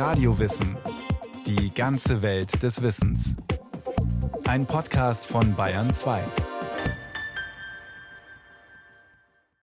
[0.00, 0.78] Radiowissen.
[1.46, 3.36] Die ganze Welt des Wissens.
[4.44, 6.22] Ein Podcast von Bayern 2.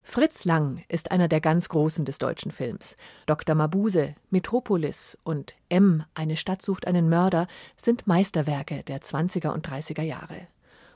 [0.01, 2.95] Fritz Lang ist einer der ganz Großen des deutschen Films.
[3.27, 3.53] Dr.
[3.53, 7.45] Mabuse, Metropolis und M, eine Stadt sucht einen Mörder,
[7.77, 10.47] sind Meisterwerke der 20er und 30er Jahre.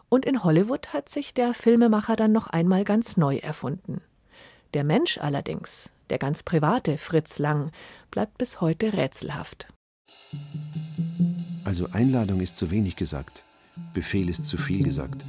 [0.10, 4.02] Und in Hollywood hat sich der Filmemacher dann noch einmal ganz neu erfunden.
[4.76, 7.72] Der Mensch allerdings, der ganz private Fritz Lang,
[8.12, 9.68] bleibt bis heute rätselhaft.
[11.64, 13.42] Also Einladung ist zu wenig gesagt,
[13.94, 15.24] Befehl ist zu viel gesagt.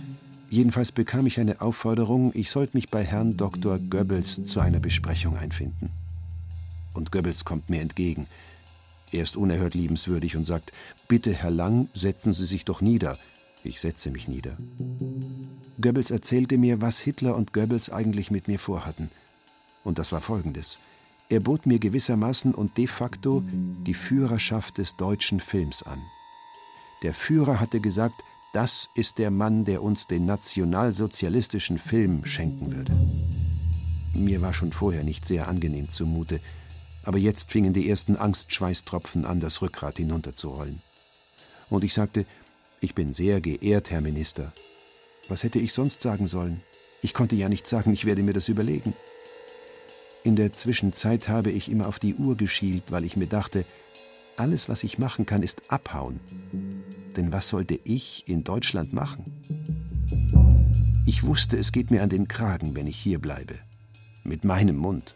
[0.50, 3.78] Jedenfalls bekam ich eine Aufforderung, ich sollte mich bei Herrn Dr.
[3.78, 5.90] Goebbels zu einer Besprechung einfinden.
[6.92, 8.26] Und Goebbels kommt mir entgegen.
[9.12, 10.72] Er ist unerhört liebenswürdig und sagt,
[11.08, 13.16] bitte, Herr Lang, setzen Sie sich doch nieder.
[13.64, 14.56] Ich setze mich nieder.
[15.80, 19.10] Goebbels erzählte mir, was Hitler und Goebbels eigentlich mit mir vorhatten.
[19.84, 20.78] Und das war folgendes.
[21.28, 26.02] Er bot mir gewissermaßen und de facto die Führerschaft des deutschen Films an.
[27.02, 32.92] Der Führer hatte gesagt, das ist der Mann, der uns den nationalsozialistischen Film schenken würde.
[34.12, 36.40] Mir war schon vorher nicht sehr angenehm zumute,
[37.04, 40.82] aber jetzt fingen die ersten Angstschweißtropfen an, das Rückgrat hinunterzurollen.
[41.70, 42.26] Und ich sagte,
[42.80, 44.52] ich bin sehr geehrt, Herr Minister.
[45.28, 46.60] Was hätte ich sonst sagen sollen?
[47.02, 48.94] Ich konnte ja nicht sagen, ich werde mir das überlegen.
[50.22, 53.64] In der Zwischenzeit habe ich immer auf die Uhr geschielt, weil ich mir dachte,
[54.36, 56.20] alles, was ich machen kann, ist abhauen.
[57.16, 59.24] Denn was sollte ich in Deutschland machen?
[61.06, 63.54] Ich wusste, es geht mir an den Kragen, wenn ich hier bleibe.
[64.22, 65.14] Mit meinem Mund.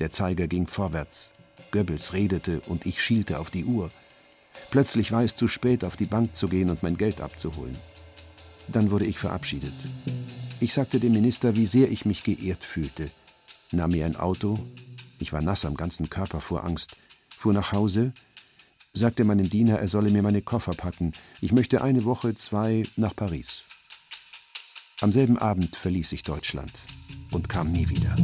[0.00, 1.32] Der Zeiger ging vorwärts.
[1.70, 3.90] Goebbels redete und ich schielte auf die Uhr.
[4.70, 7.76] Plötzlich war es zu spät, auf die Bank zu gehen und mein Geld abzuholen.
[8.66, 9.72] Dann wurde ich verabschiedet.
[10.60, 13.10] Ich sagte dem Minister, wie sehr ich mich geehrt fühlte,
[13.72, 14.58] nahm mir ein Auto,
[15.18, 16.96] ich war nass am ganzen Körper vor Angst,
[17.36, 18.12] fuhr nach Hause,
[18.92, 23.14] sagte meinem Diener, er solle mir meine Koffer packen, ich möchte eine Woche, zwei nach
[23.14, 23.62] Paris.
[25.00, 26.84] Am selben Abend verließ ich Deutschland
[27.30, 28.16] und kam nie wieder.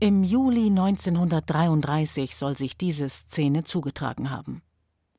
[0.00, 4.60] Im Juli 1933 soll sich diese Szene zugetragen haben.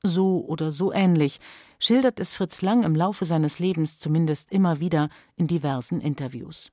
[0.04, 1.40] So oder so ähnlich
[1.80, 6.72] schildert es Fritz Lang im Laufe seines Lebens zumindest immer wieder in diversen Interviews.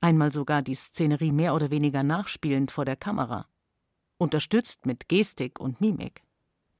[0.00, 3.46] Einmal sogar die Szenerie mehr oder weniger nachspielend vor der Kamera.
[4.18, 6.22] Unterstützt mit Gestik und Mimik.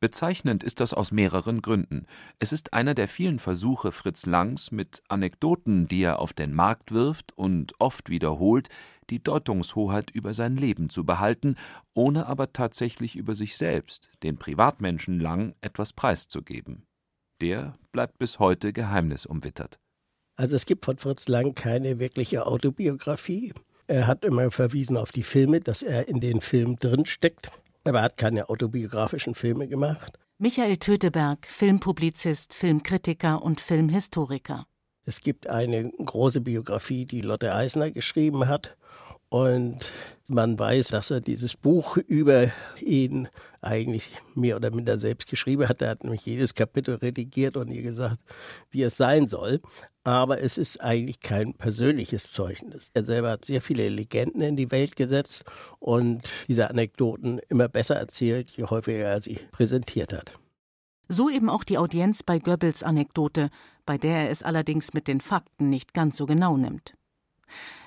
[0.01, 2.07] Bezeichnend ist das aus mehreren Gründen.
[2.39, 6.93] Es ist einer der vielen Versuche Fritz Langs, mit Anekdoten, die er auf den Markt
[6.93, 8.69] wirft und oft wiederholt,
[9.11, 11.57] die Deutungshoheit über sein Leben zu behalten,
[11.95, 16.85] ohne aber tatsächlich über sich selbst, den Privatmenschen Lang, etwas preiszugeben.
[17.41, 19.81] Der bleibt bis heute geheimnisumwittert.
[20.39, 23.53] Also es gibt von Fritz Lang keine wirkliche Autobiografie.
[23.89, 27.51] Er hat immer verwiesen auf die Filme, dass er in den Filmen drinsteckt.
[27.83, 30.17] Aber er hat keine autobiografischen Filme gemacht.
[30.39, 34.69] Michael Töteberg, Filmpublizist, Filmkritiker und Filmhistoriker.
[35.05, 38.77] Es gibt eine große Biografie, die Lotte Eisner geschrieben hat.
[39.31, 39.93] Und
[40.29, 42.51] man weiß, dass er dieses Buch über
[42.81, 43.29] ihn
[43.61, 45.83] eigentlich mehr oder minder selbst geschrieben hat.
[45.83, 48.19] Er hat nämlich jedes Kapitel redigiert und ihr gesagt,
[48.71, 49.61] wie es sein soll.
[50.05, 52.91] Aber es ist eigentlich kein persönliches Zeugnis.
[52.95, 55.45] Er selber hat sehr viele Legenden in die Welt gesetzt
[55.79, 60.33] und diese Anekdoten immer besser erzählt, je häufiger er sie präsentiert hat.
[61.09, 63.51] So eben auch die Audienz bei Goebbels Anekdote,
[63.85, 66.95] bei der er es allerdings mit den Fakten nicht ganz so genau nimmt.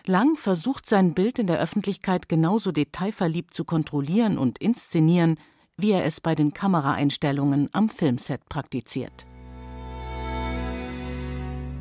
[0.05, 5.37] Lang versucht sein Bild in der Öffentlichkeit genauso detailverliebt zu kontrollieren und inszenieren,
[5.77, 9.25] wie er es bei den Kameraeinstellungen am Filmset praktiziert.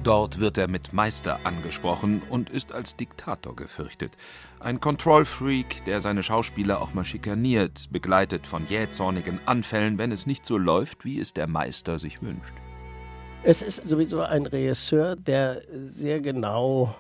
[0.02, 4.12] Dort wird er mit Meister angesprochen und ist als Diktator gefürchtet.
[4.58, 10.46] Ein Control-Freak, der seine Schauspieler auch mal schikaniert, begleitet von jähzornigen Anfällen, wenn es nicht
[10.46, 12.54] so läuft, wie es der Meister sich wünscht.
[13.42, 16.94] Es ist sowieso ein Regisseur, der sehr genau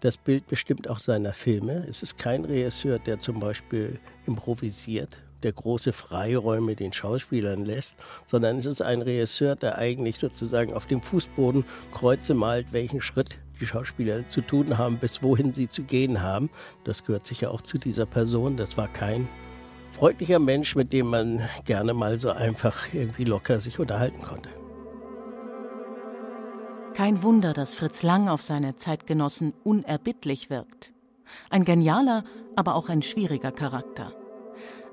[0.00, 1.86] das Bild bestimmt auch seiner Filme.
[1.88, 7.96] Es ist kein Regisseur, der zum Beispiel improvisiert, der große Freiräume den Schauspielern lässt,
[8.26, 13.38] sondern es ist ein Regisseur, der eigentlich sozusagen auf dem Fußboden Kreuze malt, welchen Schritt
[13.60, 16.50] die Schauspieler zu tun haben, bis wohin sie zu gehen haben.
[16.84, 18.56] Das gehört sicher auch zu dieser Person.
[18.56, 19.28] Das war kein
[19.92, 24.48] freundlicher Mensch, mit dem man gerne mal so einfach irgendwie locker sich unterhalten konnte.
[26.94, 30.92] Kein Wunder, dass Fritz Lang auf seine Zeitgenossen unerbittlich wirkt.
[31.50, 32.22] Ein genialer,
[32.54, 34.12] aber auch ein schwieriger Charakter.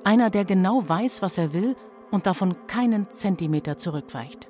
[0.03, 1.75] Einer, der genau weiß, was er will
[2.09, 4.49] und davon keinen Zentimeter zurückweicht.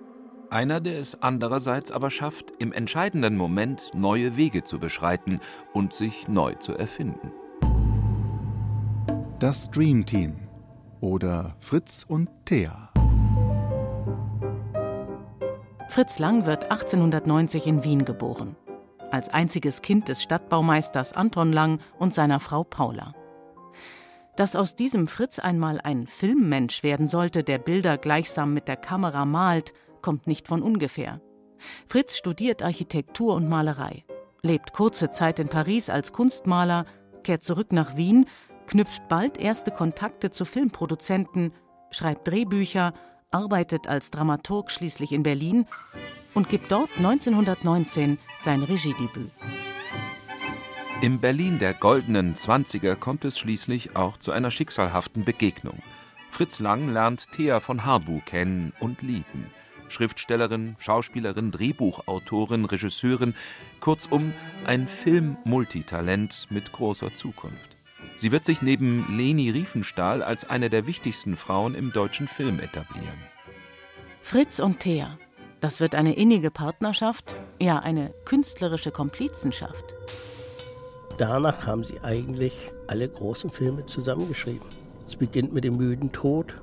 [0.49, 5.41] Einer, der es andererseits aber schafft, im entscheidenden Moment neue Wege zu beschreiten
[5.73, 7.33] und sich neu zu erfinden.
[9.39, 10.35] Das Dream Team
[11.01, 12.90] oder Fritz und Thea.
[15.91, 18.55] Fritz Lang wird 1890 in Wien geboren.
[19.11, 23.13] Als einziges Kind des Stadtbaumeisters Anton Lang und seiner Frau Paula.
[24.37, 29.25] Dass aus diesem Fritz einmal ein Filmmensch werden sollte, der Bilder gleichsam mit der Kamera
[29.25, 31.19] malt, kommt nicht von ungefähr.
[31.87, 34.05] Fritz studiert Architektur und Malerei,
[34.43, 36.85] lebt kurze Zeit in Paris als Kunstmaler,
[37.23, 38.27] kehrt zurück nach Wien,
[38.65, 41.51] knüpft bald erste Kontakte zu Filmproduzenten,
[41.89, 42.93] schreibt Drehbücher,
[43.31, 45.65] arbeitet als Dramaturg schließlich in Berlin
[46.33, 49.31] und gibt dort 1919 sein Regiedebüt.
[51.01, 55.81] Im Berlin der goldenen Zwanziger kommt es schließlich auch zu einer schicksalhaften Begegnung.
[56.29, 59.49] Fritz Lang lernt Thea von Harbu kennen und lieben.
[59.89, 63.33] Schriftstellerin, Schauspielerin, Drehbuchautorin, Regisseurin,
[63.79, 64.33] kurzum
[64.65, 67.80] ein Film-Multitalent mit großer Zukunft.
[68.21, 73.19] Sie wird sich neben Leni Riefenstahl als eine der wichtigsten Frauen im deutschen Film etablieren.
[74.21, 75.17] Fritz und Thea,
[75.59, 79.93] das wird eine innige Partnerschaft, ja eine künstlerische Komplizenschaft
[81.21, 82.53] danach haben sie eigentlich
[82.87, 84.67] alle großen Filme zusammengeschrieben.
[85.05, 86.55] Es beginnt mit dem müden Tod.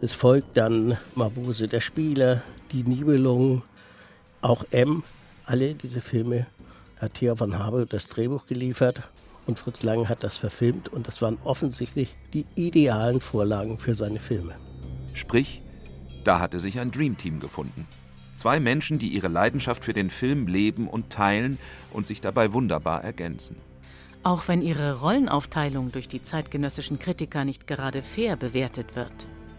[0.00, 3.62] Es folgt dann Mabuse der Spieler, Die Nibelungen,
[4.40, 5.02] auch M.
[5.44, 6.46] Alle diese Filme
[7.00, 9.02] hat Thea von Habe das Drehbuch geliefert
[9.46, 14.20] und Fritz Lang hat das verfilmt und das waren offensichtlich die idealen Vorlagen für seine
[14.20, 14.54] Filme.
[15.14, 15.60] Sprich,
[16.24, 17.86] da hatte sich ein Dreamteam gefunden.
[18.34, 21.58] Zwei Menschen, die ihre Leidenschaft für den Film leben und teilen
[21.92, 23.56] und sich dabei wunderbar ergänzen.
[24.24, 29.12] Auch wenn ihre Rollenaufteilung durch die zeitgenössischen Kritiker nicht gerade fair bewertet wird.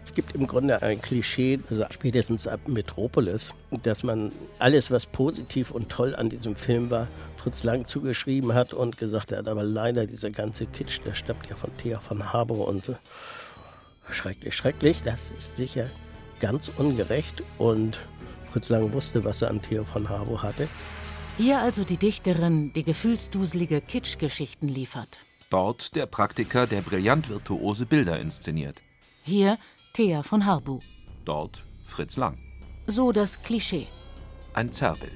[0.04, 5.70] Es gibt im Grunde ein Klischee, also spätestens ab Metropolis, dass man alles, was positiv
[5.70, 10.06] und toll an diesem Film war, Fritz Lang zugeschrieben hat und gesagt hat, aber leider
[10.06, 12.96] dieser ganze Kitsch, der stammt ja von Thea von Harbour und so.
[14.10, 15.02] Schrecklich, schrecklich.
[15.04, 15.86] Das ist sicher
[16.40, 17.98] ganz ungerecht und
[18.52, 20.68] Fritz Lang wusste, was er an Thea von Harbour hatte.
[21.38, 25.08] Hier also die Dichterin, die gefühlsduselige Kitschgeschichten liefert.
[25.50, 28.80] Dort der Praktiker, der brillant virtuose Bilder inszeniert.
[29.24, 29.56] Hier
[29.94, 30.80] Thea von Harbu.
[31.24, 32.34] Dort Fritz Lang.
[32.88, 33.86] So das Klischee.
[34.52, 35.12] Ein Zerrbild.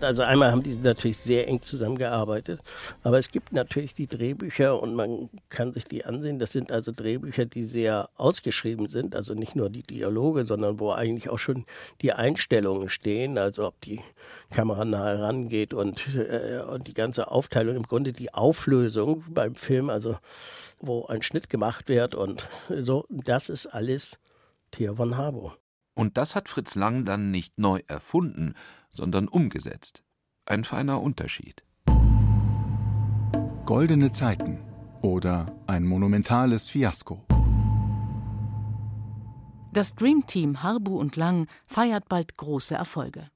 [0.00, 2.60] Also einmal haben die natürlich sehr eng zusammengearbeitet,
[3.04, 6.40] aber es gibt natürlich die Drehbücher und man kann sich die ansehen.
[6.40, 10.90] Das sind also Drehbücher, die sehr ausgeschrieben sind, also nicht nur die Dialoge, sondern wo
[10.90, 11.64] eigentlich auch schon
[12.00, 14.00] die Einstellungen stehen, also ob die
[14.50, 19.90] Kamera nahe rangeht und, äh, und die ganze Aufteilung, im Grunde die Auflösung beim Film,
[19.90, 20.16] also
[20.82, 24.18] wo ein Schnitt gemacht wird und so, das ist alles
[24.70, 25.56] Theo von Harbour.
[25.94, 28.54] Und das hat Fritz Lang dann nicht neu erfunden,
[28.90, 30.02] sondern umgesetzt.
[30.44, 31.64] Ein feiner Unterschied.
[33.64, 34.58] Goldene Zeiten
[35.02, 37.24] oder ein monumentales Fiasko.
[39.72, 43.30] Das Dream Team Harbu und Lang feiert bald große Erfolge.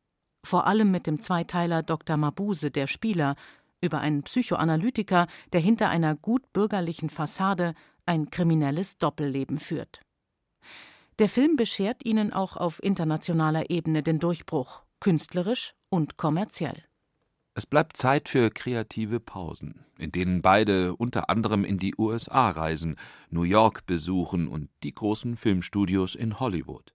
[0.44, 2.16] Vor allem mit dem Zweiteiler Dr.
[2.16, 3.36] Mabuse, der Spieler,
[3.80, 7.74] über einen Psychoanalytiker, der hinter einer gut bürgerlichen Fassade
[8.06, 10.00] ein kriminelles Doppelleben führt.
[11.18, 16.84] Der Film beschert ihnen auch auf internationaler Ebene den Durchbruch, künstlerisch und kommerziell.
[17.54, 22.96] Es bleibt Zeit für kreative Pausen, in denen beide unter anderem in die USA reisen,
[23.30, 26.92] New York besuchen und die großen Filmstudios in Hollywood.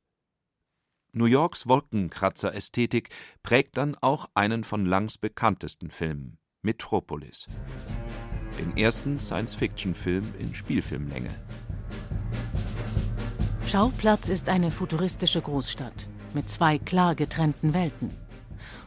[1.14, 3.10] New Yorks Wolkenkratzer-Ästhetik
[3.42, 7.48] prägt dann auch einen von Langs bekanntesten Filmen, Metropolis.
[8.60, 11.32] Den ersten Science-Fiction-Film in Spielfilmlänge.
[13.66, 18.12] Schauplatz ist eine futuristische Großstadt mit zwei klar getrennten Welten.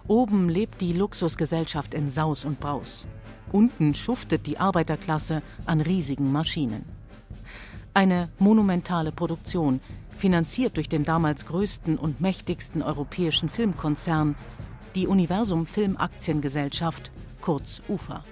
[0.07, 3.09] Oben lebt die Luxusgesellschaft in Saus und Braus.
[3.51, 6.85] Unten schuftet die Arbeiterklasse an riesigen Maschinen.
[7.93, 9.81] Eine monumentale Produktion,
[10.17, 14.37] finanziert durch den damals größten und mächtigsten europäischen Filmkonzern,
[14.95, 17.11] die Universum Film Aktiengesellschaft,
[17.45, 18.25] kurz UFA.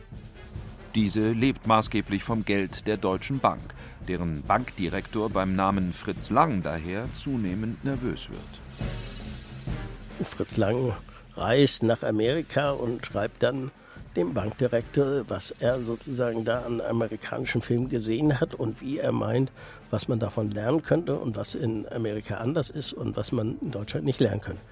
[0.95, 3.61] Diese lebt maßgeblich vom Geld der Deutschen Bank,
[4.09, 10.27] deren Bankdirektor beim Namen Fritz Lang daher zunehmend nervös wird.
[10.27, 10.95] Fritz Lang
[11.37, 13.71] reist nach Amerika und schreibt dann
[14.17, 19.53] dem Bankdirektor, was er sozusagen da an amerikanischen Filmen gesehen hat und wie er meint,
[19.91, 23.73] was man davon lernen könnte und was in Amerika anders ist und was man in
[23.73, 24.63] Deutschland nicht lernen könnte.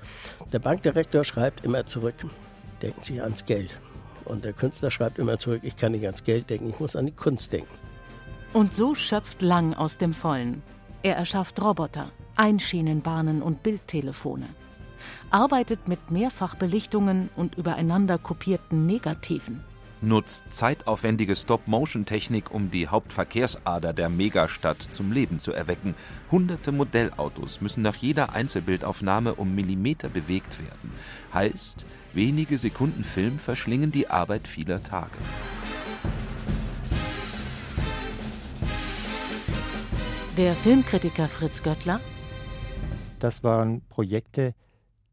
[0.51, 2.15] Der Bankdirektor schreibt immer zurück,
[2.81, 3.79] denken Sie ans Geld.
[4.25, 7.07] Und der Künstler schreibt immer zurück, ich kann nicht ans Geld denken, ich muss an
[7.07, 7.75] die Kunst denken.
[8.53, 10.63] Und so schöpft Lang aus dem Vollen.
[11.03, 14.47] Er erschafft Roboter, Einschienenbahnen und Bildtelefone.
[15.31, 19.65] Arbeitet mit Mehrfachbelichtungen und übereinander kopierten Negativen.
[20.03, 25.95] Nutzt zeitaufwendige Stop-Motion-Technik, um die Hauptverkehrsader der Megastadt zum Leben zu erwecken.
[26.31, 30.93] Hunderte Modellautos müssen nach jeder Einzelbildaufnahme um Millimeter bewegt werden.
[31.35, 35.19] Heißt, wenige Sekunden Film verschlingen die Arbeit vieler Tage.
[40.37, 42.01] Der Filmkritiker Fritz Göttler.
[43.19, 44.55] Das waren Projekte,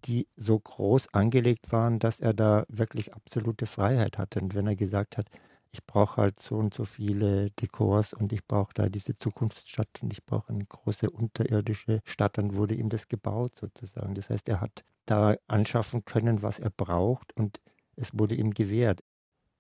[0.06, 4.40] die so groß angelegt waren, dass er da wirklich absolute Freiheit hatte.
[4.40, 5.28] Und wenn er gesagt hat,
[5.72, 10.14] ich brauche halt so und so viele Dekors und ich brauche da diese Zukunftsstadt und
[10.14, 14.16] ich brauche eine große unterirdische Stadt, dann wurde ihm das gebaut sozusagen.
[14.16, 17.60] Das heißt, er hat da anschaffen können, was er braucht und
[17.96, 19.04] es wurde ihm gewährt.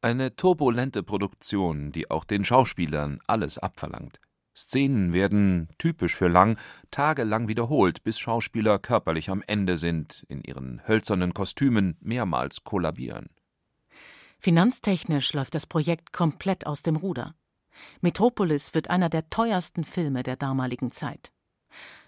[0.01, 4.19] Eine turbulente Produktion, die auch den Schauspielern alles abverlangt.
[4.57, 6.57] Szenen werden, typisch für Lang,
[6.89, 13.29] tagelang wiederholt, bis Schauspieler körperlich am Ende sind, in ihren hölzernen Kostümen mehrmals kollabieren.
[14.39, 17.35] Finanztechnisch läuft das Projekt komplett aus dem Ruder.
[18.01, 21.31] Metropolis wird einer der teuersten Filme der damaligen Zeit.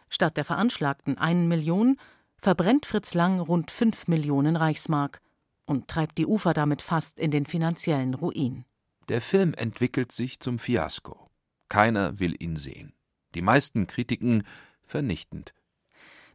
[0.10, 1.98] Statt der veranschlagten einen Million
[2.38, 5.22] verbrennt Fritz Lang rund fünf Millionen Reichsmark
[5.66, 8.66] und treibt die Ufer damit fast in den finanziellen Ruin.
[9.08, 11.29] Der Film entwickelt sich zum Fiasko.
[11.70, 12.94] Keiner will ihn sehen.
[13.36, 14.44] Die meisten Kritiken
[14.84, 15.54] vernichtend.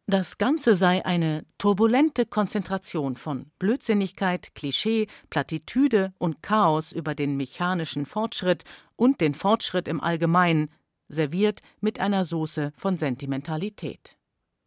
[0.06, 8.04] Das Ganze sei eine turbulente Konzentration von Blödsinnigkeit, Klischee, Plattitüde und Chaos über den mechanischen
[8.04, 8.64] Fortschritt
[8.96, 10.70] und den Fortschritt im Allgemeinen,
[11.08, 14.18] serviert mit einer Soße von Sentimentalität.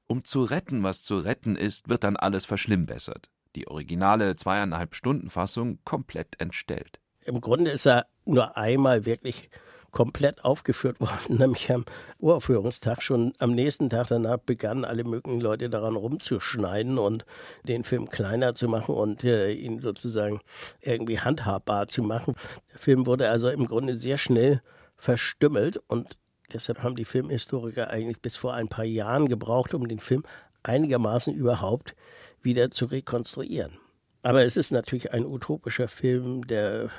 [0.08, 3.30] Um zu retten, was zu retten ist, wird dann alles verschlimmbessert.
[3.56, 7.00] Die originale zweieinhalb Stunden Fassung komplett entstellt.
[7.26, 9.50] Im Grunde ist er nur einmal wirklich
[9.92, 11.86] komplett aufgeführt worden, nämlich am
[12.20, 13.02] Uraufführungstag.
[13.02, 17.26] Schon am nächsten Tag danach begannen alle möglichen Leute daran rumzuschneiden und
[17.64, 20.40] den Film kleiner zu machen und äh, ihn sozusagen
[20.82, 22.36] irgendwie handhabbar zu machen.
[22.72, 24.62] Der Film wurde also im Grunde sehr schnell
[24.98, 26.18] verstümmelt und
[26.54, 30.24] deshalb haben die Filmhistoriker eigentlich bis vor ein paar Jahren gebraucht, um den Film
[30.64, 31.96] einigermaßen überhaupt
[32.42, 33.78] wieder zu rekonstruieren.
[34.22, 36.90] Aber es ist natürlich ein utopischer Film, der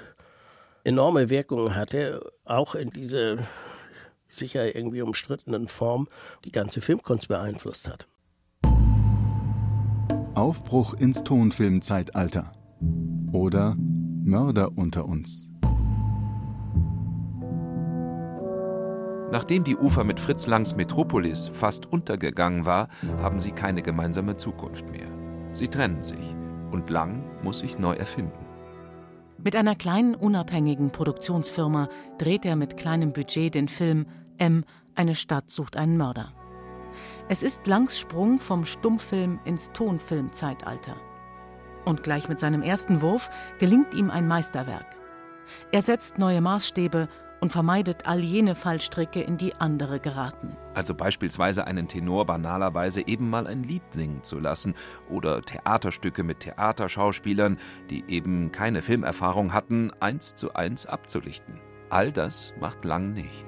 [0.84, 3.38] enorme Wirkung hatte, auch in diese
[4.28, 6.08] sicher irgendwie umstrittenen Form
[6.44, 8.06] die ganze Filmkunst beeinflusst hat.
[10.34, 12.52] Aufbruch ins Tonfilmzeitalter
[13.32, 15.48] oder Mörder unter uns.
[19.30, 22.88] Nachdem die Ufer mit Fritz Langs Metropolis fast untergegangen war,
[23.20, 25.08] haben sie keine gemeinsame Zukunft mehr.
[25.52, 26.34] Sie trennen sich
[26.70, 28.47] und Lang muss sich neu erfinden.
[29.42, 34.64] Mit einer kleinen unabhängigen Produktionsfirma dreht er mit kleinem Budget den Film M.
[34.96, 36.32] Eine Stadt sucht einen Mörder.
[37.28, 40.96] Es ist Langs Sprung vom Stummfilm ins Tonfilmzeitalter.
[41.84, 43.30] Und gleich mit seinem ersten Wurf
[43.60, 44.96] gelingt ihm ein Meisterwerk.
[45.70, 47.08] Er setzt neue Maßstäbe
[47.40, 50.56] und vermeidet all jene Fallstricke, in die andere geraten.
[50.74, 54.74] Also beispielsweise einen Tenor banalerweise eben mal ein Lied singen zu lassen
[55.08, 57.58] oder Theaterstücke mit Theaterschauspielern,
[57.90, 61.60] die eben keine Filmerfahrung hatten, eins zu eins abzulichten.
[61.90, 63.46] All das macht Lang nicht.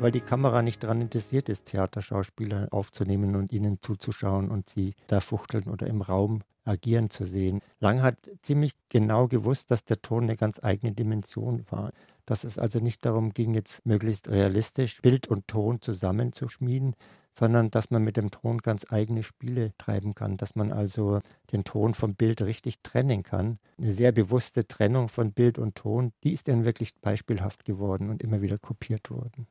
[0.00, 5.20] Weil die Kamera nicht daran interessiert ist, Theaterschauspieler aufzunehmen und ihnen zuzuschauen und sie da
[5.20, 7.60] fuchteln oder im Raum agieren zu sehen.
[7.78, 11.92] Lang hat ziemlich genau gewusst, dass der Ton eine ganz eigene Dimension war
[12.26, 16.94] dass es also nicht darum ging, jetzt möglichst realistisch Bild und Ton zusammenzuschmieden,
[17.32, 21.20] sondern dass man mit dem Ton ganz eigene Spiele treiben kann, dass man also
[21.52, 23.58] den Ton vom Bild richtig trennen kann.
[23.78, 28.22] Eine sehr bewusste Trennung von Bild und Ton, die ist dann wirklich beispielhaft geworden und
[28.22, 29.46] immer wieder kopiert worden.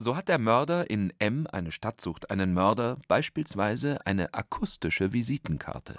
[0.00, 5.96] So hat der Mörder in M, eine Stadt sucht einen Mörder, beispielsweise eine akustische Visitenkarte.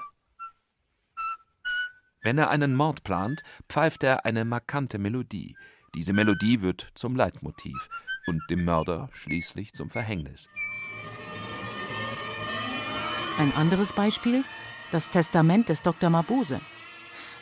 [2.21, 5.55] Wenn er einen Mord plant, pfeift er eine markante Melodie.
[5.95, 7.89] Diese Melodie wird zum Leitmotiv
[8.27, 10.49] und dem Mörder schließlich zum Verhängnis.
[13.37, 14.43] Ein anderes Beispiel:
[14.91, 16.09] das Testament des Dr.
[16.09, 16.61] Mabuse.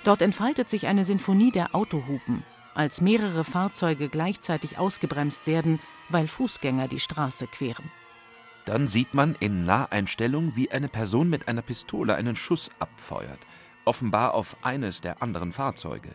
[0.04, 6.88] Dort entfaltet sich eine Sinfonie der Autohupen, als mehrere Fahrzeuge gleichzeitig ausgebremst werden, weil Fußgänger
[6.88, 7.92] die Straße queren.
[8.66, 13.40] Dann sieht man in Naheinstellung, wie eine Person mit einer Pistole einen Schuss abfeuert,
[13.88, 16.10] offenbar auf eines der anderen Fahrzeuge.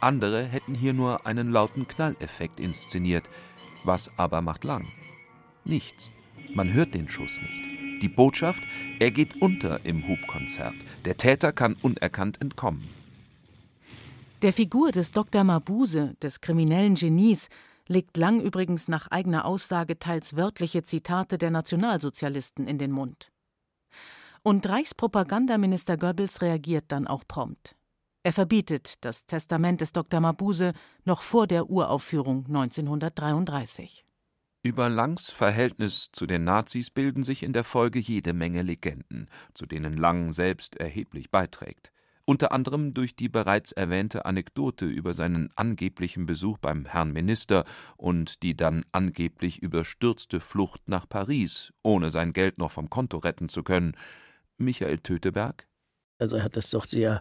[0.00, 3.28] Andere hätten hier nur einen lauten Knalleffekt inszeniert.
[3.84, 4.86] Was aber macht Lang?
[5.64, 6.10] Nichts.
[6.54, 8.02] Man hört den Schuss nicht.
[8.02, 8.62] Die Botschaft,
[8.98, 10.74] er geht unter im Hubkonzert.
[11.04, 12.86] Der Täter kann unerkannt entkommen.
[14.42, 15.42] Der Figur des Dr.
[15.42, 17.48] Mabuse, des kriminellen Genies,
[17.88, 23.30] legt Lang übrigens nach eigener Aussage teils wörtliche Zitate der Nationalsozialisten in den Mund.
[24.46, 27.76] Und Reichspropagandaminister Goebbels reagiert dann auch prompt.
[28.24, 30.20] Er verbietet das Testament des Dr.
[30.20, 30.74] Mabuse
[31.06, 34.04] noch vor der Uraufführung 1933.
[34.62, 39.64] Über Langs Verhältnis zu den Nazis bilden sich in der Folge jede Menge Legenden, zu
[39.64, 41.90] denen Lang selbst erheblich beiträgt.
[42.26, 47.64] Unter anderem durch die bereits erwähnte Anekdote über seinen angeblichen Besuch beim Herrn Minister
[47.96, 53.48] und die dann angeblich überstürzte Flucht nach Paris, ohne sein Geld noch vom Konto retten
[53.48, 53.96] zu können.
[54.58, 55.66] Michael Töteberg?
[56.18, 57.20] Also er hat das doch sehr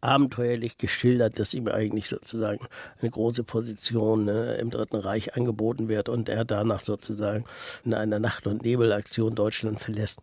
[0.00, 2.66] abenteuerlich geschildert, dass ihm eigentlich sozusagen
[3.00, 7.46] eine große Position ne, im Dritten Reich angeboten wird und er danach sozusagen
[7.84, 10.20] in einer Nacht- und Nebelaktion Deutschland verlässt.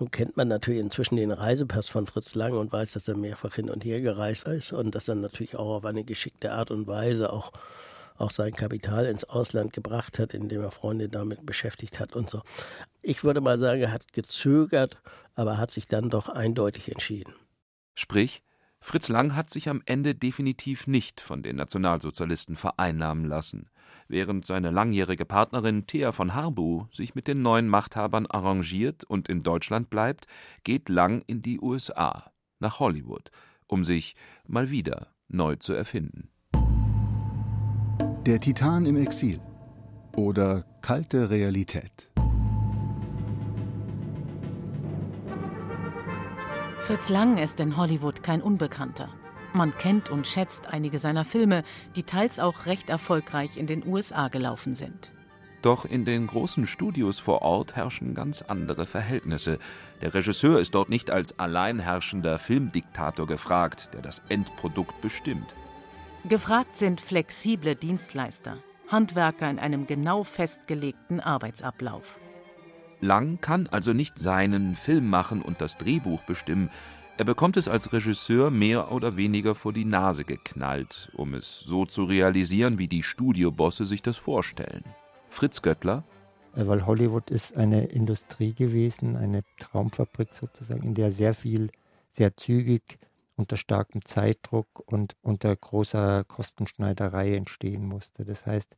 [0.00, 3.54] Nun kennt man natürlich inzwischen den Reisepass von Fritz Lang und weiß, dass er mehrfach
[3.54, 6.86] hin und her gereist ist und dass er natürlich auch auf eine geschickte Art und
[6.86, 7.52] Weise auch,
[8.18, 12.42] auch sein Kapital ins Ausland gebracht hat, indem er Freunde damit beschäftigt hat und so.
[13.02, 14.98] Ich würde mal sagen, er hat gezögert,
[15.34, 17.34] aber hat sich dann doch eindeutig entschieden.
[17.94, 18.42] Sprich,
[18.80, 23.70] Fritz Lang hat sich am Ende definitiv nicht von den Nationalsozialisten vereinnahmen lassen.
[24.06, 29.42] Während seine langjährige Partnerin Thea von Harbu sich mit den neuen Machthabern arrangiert und in
[29.42, 30.26] Deutschland bleibt,
[30.64, 33.30] geht Lang in die USA, nach Hollywood,
[33.66, 36.30] um sich mal wieder neu zu erfinden.
[38.26, 39.40] Der Titan im Exil
[40.14, 42.10] oder kalte Realität.
[46.80, 49.08] Fritz Lang ist in Hollywood kein Unbekannter.
[49.54, 51.62] Man kennt und schätzt einige seiner Filme,
[51.96, 55.12] die teils auch recht erfolgreich in den USA gelaufen sind.
[55.62, 59.58] Doch in den großen Studios vor Ort herrschen ganz andere Verhältnisse.
[60.02, 65.54] Der Regisseur ist dort nicht als alleinherrschender Filmdiktator gefragt, der das Endprodukt bestimmt.
[66.26, 68.58] Gefragt sind flexible Dienstleister,
[68.88, 72.18] Handwerker in einem genau festgelegten Arbeitsablauf.
[73.00, 76.70] Lang kann also nicht seinen Film machen und das Drehbuch bestimmen.
[77.16, 81.86] Er bekommt es als Regisseur mehr oder weniger vor die Nase geknallt, um es so
[81.86, 84.82] zu realisieren, wie die Studiobosse sich das vorstellen.
[85.30, 86.02] Fritz Göttler.
[86.56, 91.70] Äh, weil Hollywood ist eine Industrie gewesen, eine Traumfabrik sozusagen, in der sehr viel,
[92.12, 92.98] sehr zügig
[93.38, 98.24] unter starkem Zeitdruck und unter großer Kostenschneiderei entstehen musste.
[98.24, 98.74] Das heißt,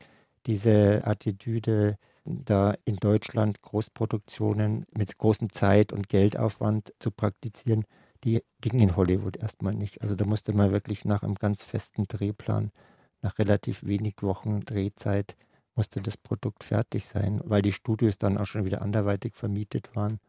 [0.46, 7.84] diese Attitüde, da in Deutschland Großproduktionen mit großem Zeit- und Geldaufwand zu praktizieren,
[8.24, 10.02] die ging in Hollywood erstmal nicht.
[10.02, 12.70] Also da musste man wirklich nach einem ganz festen Drehplan,
[13.22, 15.36] nach relativ wenig Wochen Drehzeit,
[15.74, 20.20] musste das Produkt fertig sein, weil die Studios dann auch schon wieder anderweitig vermietet waren.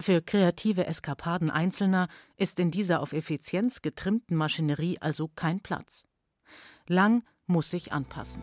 [0.00, 6.04] Für kreative Eskapaden Einzelner ist in dieser auf Effizienz getrimmten Maschinerie also kein Platz.
[6.86, 8.42] Lang muss sich anpassen.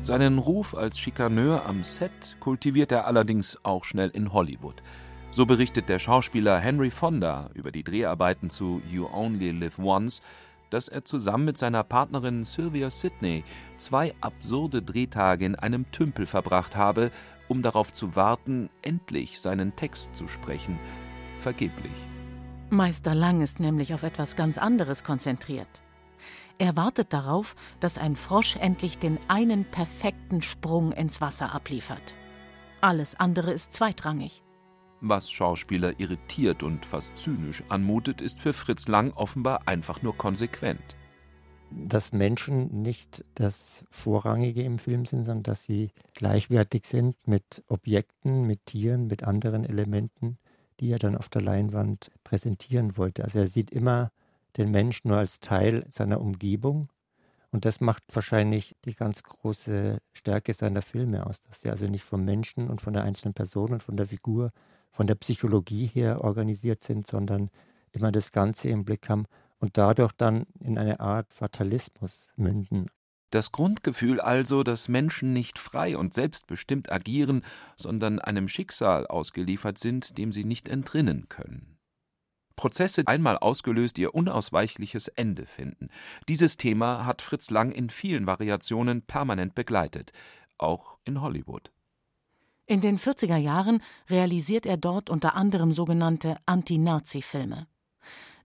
[0.00, 4.82] Seinen Ruf als Schikaneur am Set kultiviert er allerdings auch schnell in Hollywood.
[5.32, 10.22] So berichtet der Schauspieler Henry Fonda über die Dreharbeiten zu You Only Live Once,
[10.70, 13.44] dass er zusammen mit seiner Partnerin Sylvia Sidney
[13.76, 17.10] zwei absurde Drehtage in einem Tümpel verbracht habe,
[17.52, 20.78] um darauf zu warten, endlich seinen Text zu sprechen.
[21.40, 21.92] Vergeblich.
[22.70, 25.82] Meister Lang ist nämlich auf etwas ganz anderes konzentriert.
[26.56, 32.14] Er wartet darauf, dass ein Frosch endlich den einen perfekten Sprung ins Wasser abliefert.
[32.80, 34.42] Alles andere ist zweitrangig.
[35.02, 40.96] Was Schauspieler irritiert und fast zynisch anmutet, ist für Fritz Lang offenbar einfach nur konsequent.
[41.74, 48.46] Dass Menschen nicht das Vorrangige im Film sind, sondern dass sie gleichwertig sind mit Objekten,
[48.46, 50.38] mit Tieren, mit anderen Elementen,
[50.80, 53.24] die er dann auf der Leinwand präsentieren wollte.
[53.24, 54.10] Also er sieht immer
[54.56, 56.88] den Menschen nur als Teil seiner Umgebung.
[57.50, 62.04] Und das macht wahrscheinlich die ganz große Stärke seiner Filme aus, dass sie also nicht
[62.04, 64.52] vom Menschen und von der einzelnen Person und von der Figur,
[64.90, 67.50] von der Psychologie her organisiert sind, sondern
[67.92, 69.26] immer das Ganze im Blick haben
[69.62, 72.86] und dadurch dann in eine Art Fatalismus münden.
[73.30, 77.42] Das Grundgefühl also, dass Menschen nicht frei und selbstbestimmt agieren,
[77.76, 81.78] sondern einem Schicksal ausgeliefert sind, dem sie nicht entrinnen können.
[82.56, 85.90] Prozesse einmal ausgelöst ihr unausweichliches Ende finden.
[86.28, 90.10] Dieses Thema hat Fritz Lang in vielen Variationen permanent begleitet,
[90.58, 91.70] auch in Hollywood.
[92.66, 97.68] In den 40er Jahren realisiert er dort unter anderem sogenannte Anti-Nazi-Filme.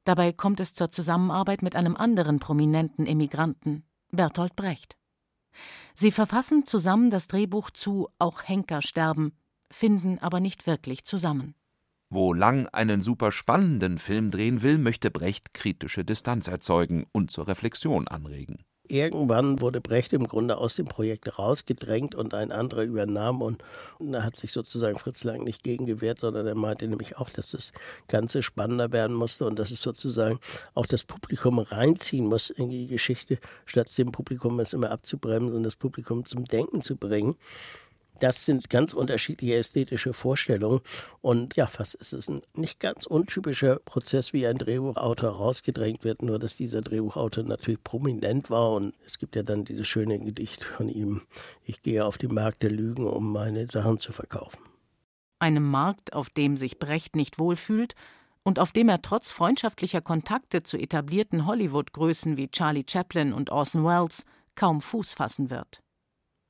[0.08, 4.96] Dabei kommt es zur Zusammenarbeit mit einem anderen prominenten Emigranten, Bertolt Brecht.
[5.96, 9.34] Sie verfassen zusammen das Drehbuch zu Auch Henker sterben,
[9.70, 11.56] finden aber nicht wirklich zusammen.
[12.10, 17.50] Wo Lang einen super spannenden Film drehen will, möchte Brecht kritische Distanz erzeugen und zur
[17.50, 18.64] Reflexion anregen.
[18.90, 23.64] Irgendwann wurde Brecht im Grunde aus dem Projekt rausgedrängt und ein anderer übernahm und,
[24.00, 27.30] und da hat sich sozusagen Fritz Lang nicht gegen gewehrt, sondern er meinte nämlich auch,
[27.30, 27.72] dass das
[28.08, 30.40] Ganze spannender werden musste und dass es sozusagen
[30.74, 35.64] auch das Publikum reinziehen muss in die Geschichte, statt dem Publikum es immer abzubremsen und
[35.64, 37.36] das Publikum zum Denken zu bringen.
[38.20, 40.82] Das sind ganz unterschiedliche ästhetische Vorstellungen.
[41.22, 46.22] Und ja, fast ist es ein nicht ganz untypischer Prozess, wie ein Drehbuchautor rausgedrängt wird,
[46.22, 48.72] nur dass dieser Drehbuchautor natürlich prominent war.
[48.72, 51.22] Und es gibt ja dann dieses schöne Gedicht von ihm,
[51.64, 54.60] ich gehe auf die Märkte Lügen, um meine Sachen zu verkaufen.
[55.40, 57.94] Einem Markt, auf dem sich Brecht nicht wohlfühlt
[58.44, 63.84] und auf dem er trotz freundschaftlicher Kontakte zu etablierten Hollywood-Größen wie Charlie Chaplin und Orson
[63.84, 64.24] Welles
[64.56, 65.82] kaum Fuß fassen wird.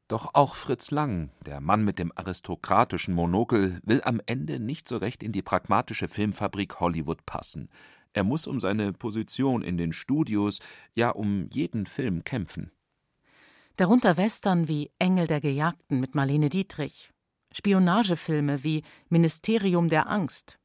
[0.07, 4.95] Doch auch Fritz Lang, der Mann mit dem aristokratischen Monokel, will am Ende nicht so
[4.97, 7.69] recht in die pragmatische Filmfabrik Hollywood passen.
[8.13, 10.59] Er muss um seine Position in den Studios,
[10.95, 12.71] ja um jeden Film kämpfen.
[13.75, 17.11] Darunter Western wie Engel der Gejagten mit Marlene Dietrich,
[17.51, 20.57] Spionagefilme wie Ministerium der Angst,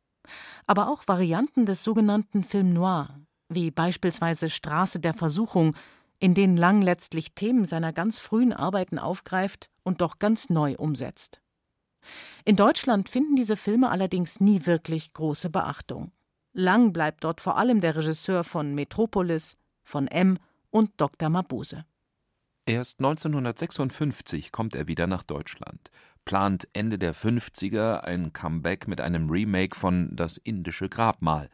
[0.66, 5.74] aber auch Varianten des sogenannten Film Noir, wie beispielsweise Straße der Versuchung
[6.22, 11.42] in denen Lang letztlich Themen seiner ganz frühen Arbeiten aufgreift und doch ganz neu umsetzt.
[12.44, 16.12] In Deutschland finden diese Filme allerdings nie wirklich große Beachtung.
[16.52, 20.38] Lang bleibt dort vor allem der Regisseur von Metropolis, von M
[20.70, 21.28] und Dr.
[21.28, 21.84] Mabuse.
[22.66, 25.90] Erst 1956 kommt er wieder nach Deutschland,
[26.24, 31.48] plant Ende der 50er ein Comeback mit einem Remake von Das indische Grabmal.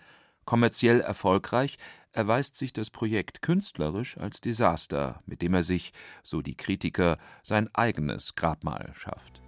[0.44, 1.78] Kommerziell erfolgreich
[2.18, 5.92] erweist sich das Projekt künstlerisch als Desaster, mit dem er sich,
[6.24, 9.40] so die Kritiker, sein eigenes Grabmal schafft.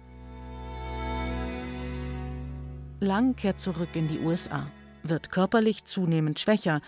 [3.01, 4.71] Lang kehrt zurück in die USA,
[5.03, 6.81] wird körperlich zunehmend schwächer,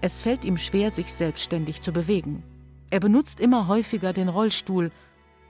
[0.00, 2.42] es fällt ihm schwer, sich selbstständig zu bewegen.
[2.90, 4.90] Er benutzt immer häufiger den Rollstuhl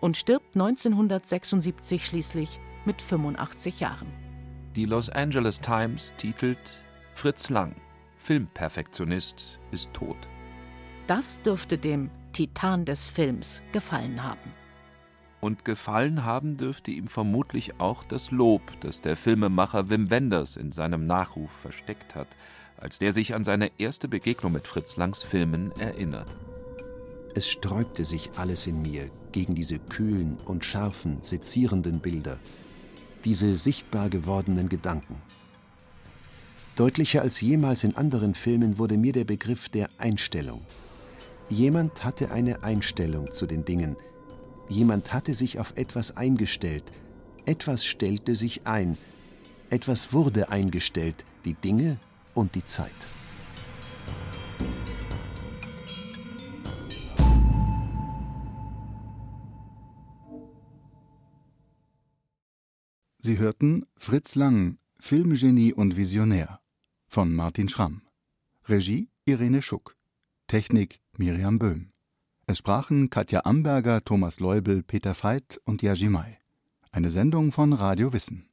[0.00, 4.08] und stirbt 1976 schließlich mit 85 Jahren.
[4.76, 6.58] Die Los Angeles Times titelt
[7.14, 7.74] Fritz Lang
[8.18, 10.16] Filmperfektionist ist tot.
[11.06, 14.52] Das dürfte dem Titan des Films gefallen haben.
[15.40, 20.72] Und gefallen haben dürfte ihm vermutlich auch das Lob, das der Filmemacher Wim Wenders in
[20.72, 22.28] seinem Nachruf versteckt hat,
[22.76, 26.36] als der sich an seine erste Begegnung mit Fritz Langs Filmen erinnert.
[27.34, 32.38] Es sträubte sich alles in mir gegen diese kühlen und scharfen, sezierenden Bilder,
[33.24, 35.16] diese sichtbar gewordenen Gedanken.
[36.78, 40.60] Deutlicher als jemals in anderen Filmen wurde mir der Begriff der Einstellung.
[41.50, 43.96] Jemand hatte eine Einstellung zu den Dingen.
[44.68, 46.84] Jemand hatte sich auf etwas eingestellt.
[47.46, 48.96] Etwas stellte sich ein.
[49.70, 51.96] Etwas wurde eingestellt, die Dinge
[52.32, 52.92] und die Zeit.
[63.18, 66.60] Sie hörten Fritz Lang, Filmgenie und Visionär
[67.08, 68.02] von Martin Schramm.
[68.66, 69.96] Regie Irene Schuck.
[70.46, 71.88] Technik Miriam Böhm.
[72.46, 76.38] Es sprachen Katja Amberger, Thomas Leubel, Peter Veit und Yaji Mai.
[76.90, 78.47] Eine Sendung von Radio Wissen.